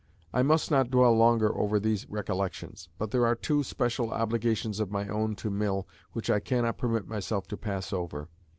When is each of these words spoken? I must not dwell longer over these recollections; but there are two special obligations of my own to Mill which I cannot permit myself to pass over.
I 0.33 0.41
must 0.41 0.71
not 0.71 0.89
dwell 0.89 1.15
longer 1.15 1.55
over 1.55 1.79
these 1.79 2.09
recollections; 2.09 2.89
but 2.97 3.11
there 3.11 3.23
are 3.27 3.35
two 3.35 3.61
special 3.61 4.09
obligations 4.11 4.79
of 4.79 4.89
my 4.89 5.07
own 5.07 5.35
to 5.35 5.51
Mill 5.51 5.87
which 6.13 6.27
I 6.31 6.39
cannot 6.39 6.79
permit 6.79 7.07
myself 7.07 7.47
to 7.49 7.55
pass 7.57 7.93
over. 7.93 8.27